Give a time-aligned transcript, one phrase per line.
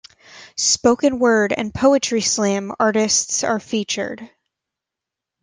[0.57, 4.31] Spoken word and Poetry Slam artists are featured.